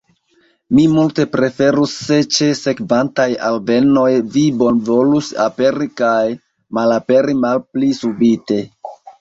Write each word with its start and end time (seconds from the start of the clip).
Mi 0.77 0.83
multe 0.93 1.25
preferus, 1.33 1.93
se 2.05 2.17
ĉe 2.37 2.47
sekvantaj 2.61 3.27
alvenoj 3.51 4.07
vi 4.37 4.47
bonvolus 4.63 5.31
aperi 5.47 5.89
kaj 6.03 6.25
malaperi 6.79 7.39
malpli 7.45 7.93
subite. 8.03 8.61